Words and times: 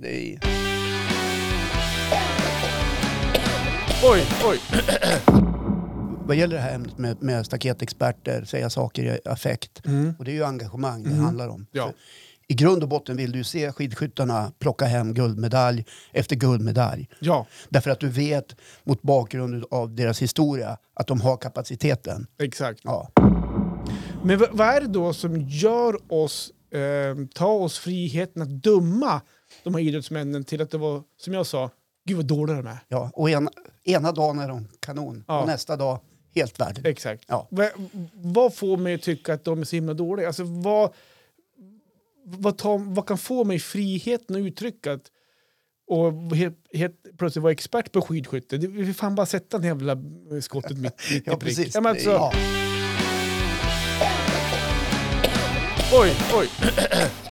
Nej. 0.00 0.38
Oj, 4.04 4.26
oj. 4.44 4.58
Vad 6.26 6.36
gäller 6.36 6.56
det 6.56 6.62
här 6.62 6.74
ämnet 6.74 6.98
med, 6.98 7.22
med 7.22 7.46
staketexperter, 7.46 8.44
säga 8.44 8.70
saker 8.70 9.04
i 9.04 9.28
affekt, 9.28 9.86
Mm. 9.86 10.14
och 10.18 10.24
det 10.24 10.30
är 10.30 10.34
ju 10.34 10.44
engagemang 10.44 11.02
det 11.02 11.10
Mm. 11.10 11.24
handlar 11.24 11.48
om. 11.48 11.66
Ja. 11.72 11.92
I 12.48 12.54
grund 12.54 12.82
och 12.82 12.88
botten 12.88 13.16
vill 13.16 13.32
du 13.32 13.44
se 13.44 13.72
skidskyttarna 13.72 14.52
plocka 14.58 14.84
hem 14.84 15.14
guldmedalj 15.14 15.84
efter 16.12 16.36
guldmedalj. 16.36 17.08
Ja, 17.20 17.46
Därför 17.68 17.90
att 17.90 18.00
du 18.00 18.08
vet 18.08 18.56
mot 18.84 19.02
bakgrund 19.02 19.64
av 19.70 19.94
deras 19.94 20.22
historia 20.22 20.76
att 20.94 21.06
de 21.06 21.20
har 21.20 21.36
kapaciteten. 21.36 22.26
exakt. 22.42 22.80
Ja. 22.84 23.10
Men 24.24 24.38
vad 24.52 24.68
är 24.68 24.80
det 24.80 24.86
då 24.86 25.12
som 25.12 25.40
gör 25.40 26.12
oss, 26.12 26.50
eh, 26.70 27.26
ta 27.34 27.46
oss 27.48 27.78
friheten 27.78 28.42
att 28.42 28.62
döma 28.62 29.20
de 29.64 29.74
här 29.74 29.80
idrottsmännen 29.80 30.44
till 30.44 30.62
att 30.62 30.70
det 30.70 30.78
var, 30.78 31.02
som 31.16 31.34
jag 31.34 31.46
sa, 31.46 31.70
gud 32.04 32.16
vad 32.16 32.26
dåliga 32.26 32.56
de 32.56 32.66
är. 32.66 32.78
Ja. 32.88 33.10
Och 33.14 33.30
ena, 33.30 33.50
ena 33.84 34.12
dagen 34.12 34.38
är 34.38 34.48
de 34.48 34.68
kanon 34.80 35.24
Ja. 35.28 35.40
och 35.40 35.46
nästa 35.46 35.76
dag 35.76 36.00
helt 36.34 36.60
värdelösa. 36.60 36.88
Exakt. 36.88 37.24
Ja. 37.28 37.48
Va, 37.50 37.68
vad 38.14 38.54
får 38.54 38.76
mig 38.76 38.94
att 38.94 39.02
tycka 39.02 39.34
att 39.34 39.44
de 39.44 39.60
är 39.60 39.64
så 39.64 39.76
himla 39.76 39.94
dåliga? 39.94 40.26
Alltså, 40.26 40.44
vad, 40.44 40.92
vad, 42.24 42.58
tar, 42.58 42.78
vad 42.78 43.06
kan 43.06 43.18
få 43.18 43.44
mig 43.44 43.58
friheten 43.58 44.36
att 44.36 44.40
uttrycka 44.40 44.92
att 44.92 45.10
och 45.90 46.36
helt, 46.36 46.58
helt 46.72 47.18
plötsligt 47.18 47.42
vara 47.42 47.52
expert 47.52 47.92
på 47.92 48.02
skidskytte? 48.02 48.58
Det, 48.58 48.66
vi 48.66 48.86
får 48.86 48.92
fan 48.92 49.14
bara 49.14 49.26
sätta 49.26 49.58
den 49.58 49.66
jävla 49.66 49.96
skottet 50.40 50.78
mitt, 50.78 50.94
mitt 51.12 51.22
Ja, 51.26 51.32
i 51.32 51.36
prick. 51.36 51.56
precis. 51.56 51.74
Ja, 51.74 51.80
men 51.80 51.90
alltså, 51.90 52.10
Ja. 52.10 52.32
Oj, 55.92 56.10
oj. 56.34 56.48